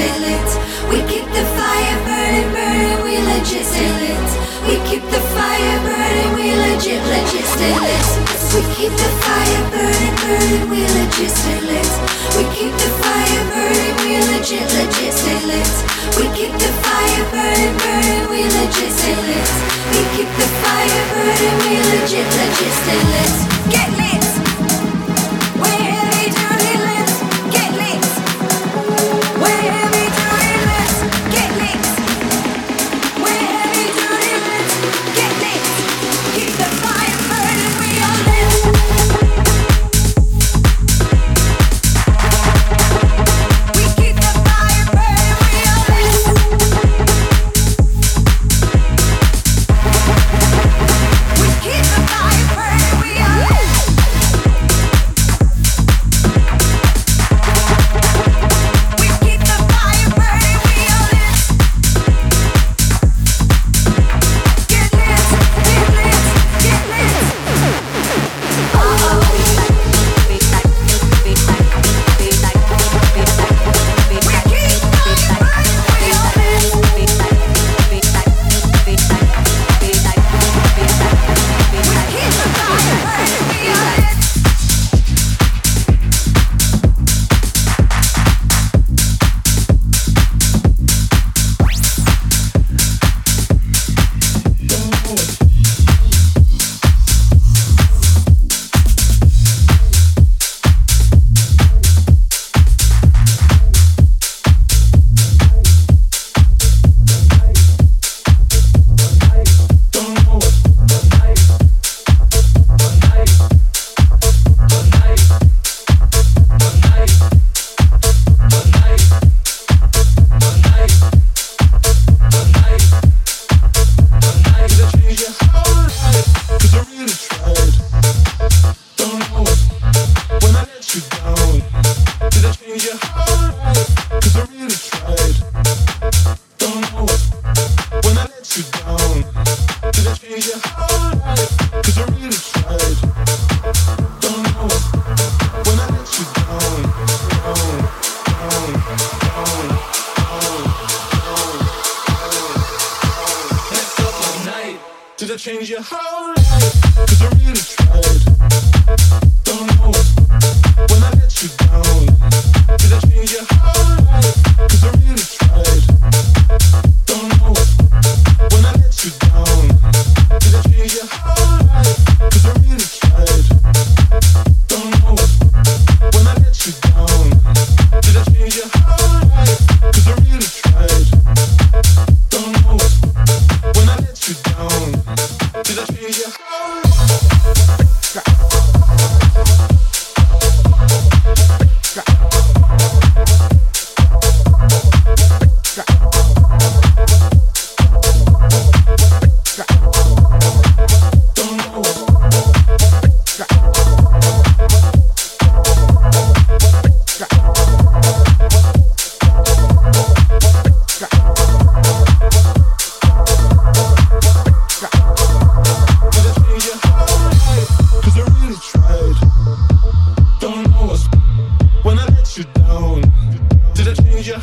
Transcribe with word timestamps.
We 0.00 0.98
keep 1.12 1.26
the 1.28 1.44
fire 1.60 1.98
burning, 2.08 2.48
burning, 2.56 3.04
we 3.04 3.20
legit. 3.20 3.68
We 4.64 4.80
keep 4.88 5.04
the 5.12 5.20
fire 5.36 5.80
burning, 5.84 6.34
we 6.36 6.56
legit, 6.56 7.04
legit. 7.04 7.44
We 8.54 8.60
keep 8.74 8.92
the 8.96 9.10
fire 9.20 9.64
burning, 9.68 10.14
burning, 10.24 10.70
we 10.70 10.80
legit 10.96 11.36
legit. 11.68 11.90
We 12.32 12.44
keep 16.32 16.52
the 16.56 16.72
fire 16.80 17.24
burning, 17.32 17.76
burning, 17.76 18.24
we 18.30 18.42
legit. 18.48 18.96
We 19.92 20.02
keep 20.16 20.30
the 20.40 20.48
fire 20.64 21.04
burning, 21.12 21.56
we 21.60 21.76
legit, 21.92 22.28
legit. 22.40 22.80
Get 23.68 23.90
lit. 23.98 24.49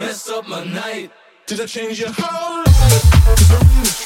Mess 0.00 0.30
up 0.30 0.48
my 0.48 0.64
night. 0.64 1.10
Did 1.46 1.60
I 1.60 1.66
change 1.66 2.00
your 2.00 2.10
whole 2.12 2.64
life? 2.64 4.05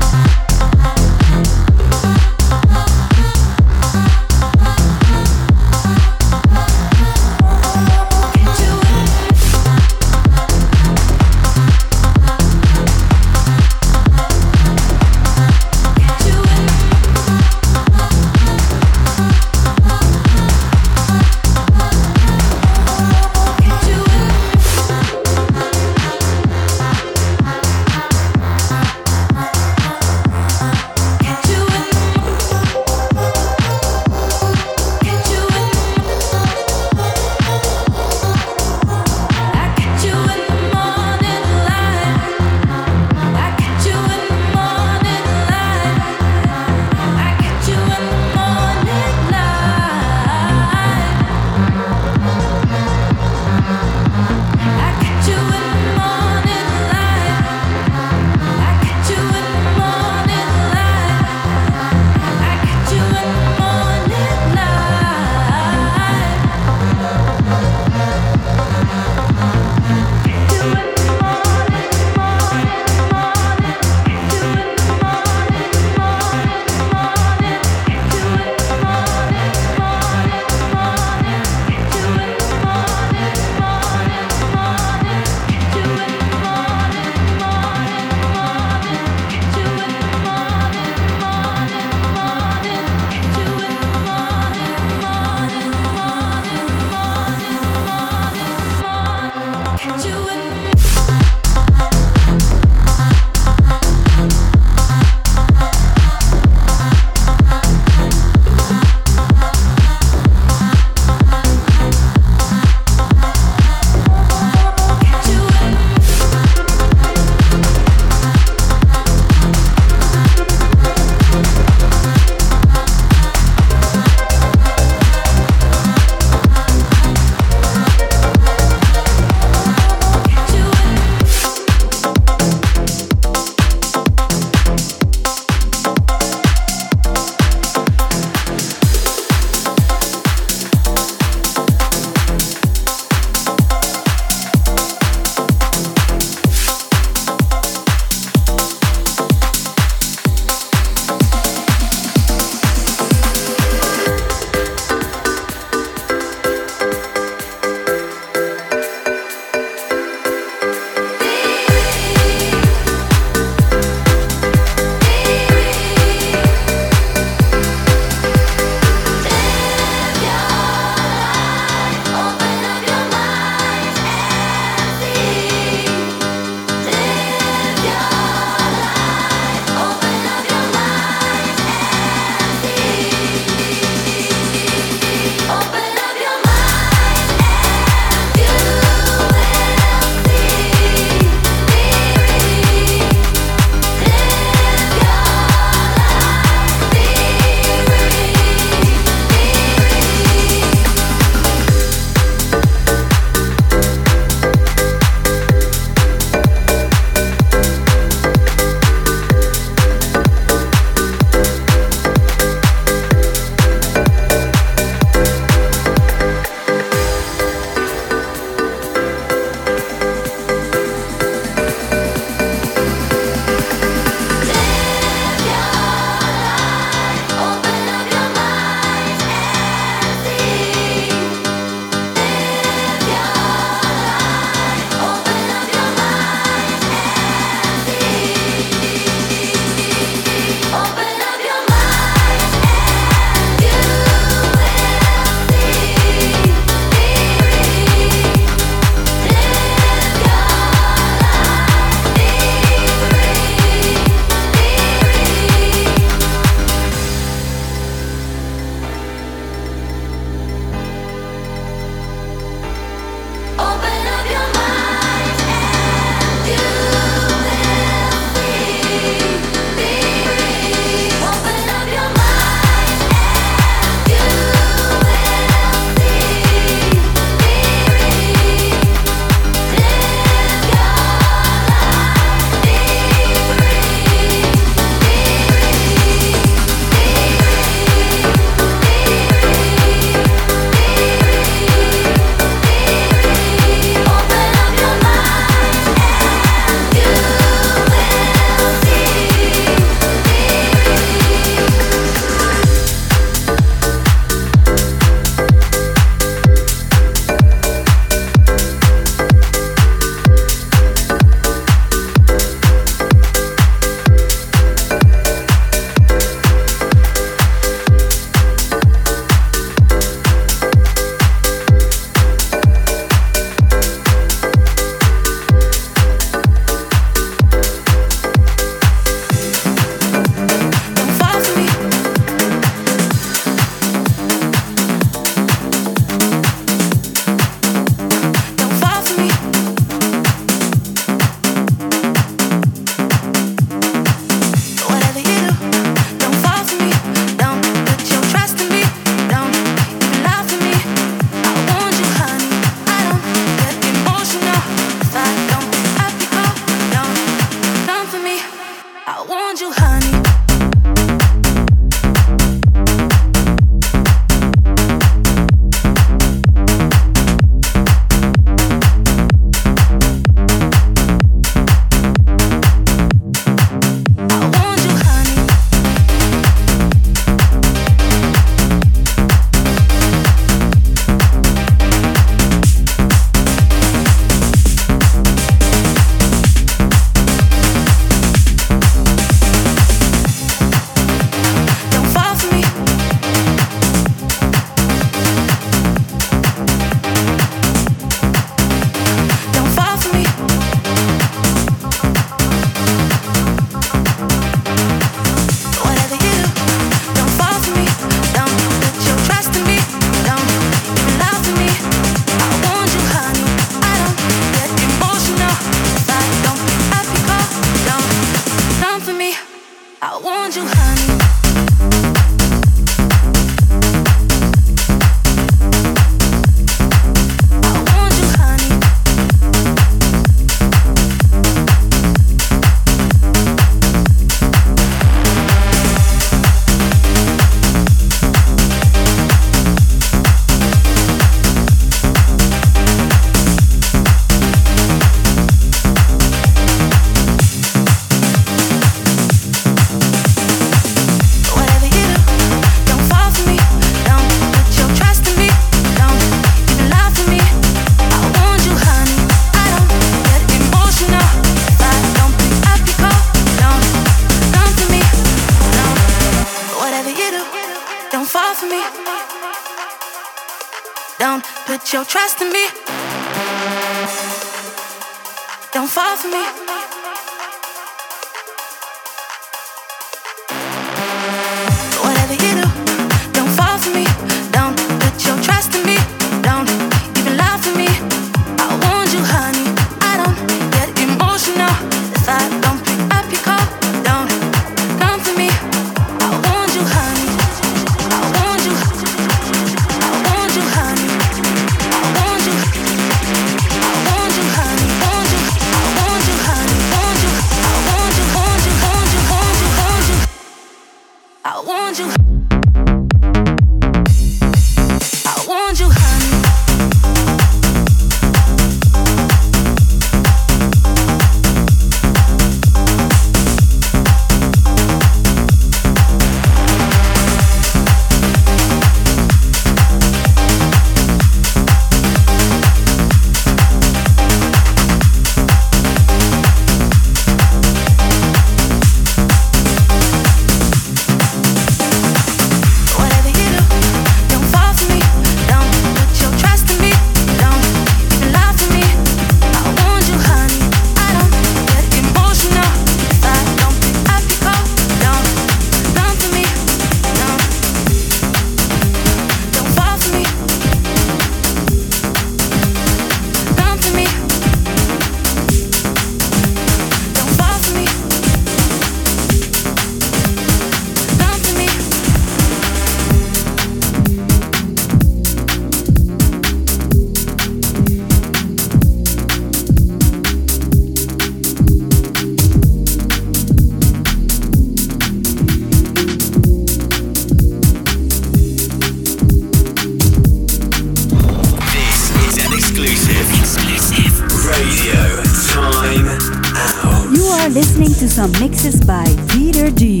are 597.40 597.48
listening 597.48 597.88
to 597.88 598.06
some 598.06 598.30
mixes 598.32 598.84
by 598.84 599.04
Peter 599.30 599.70
D. 599.70 600.00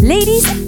Ladies 0.00 0.67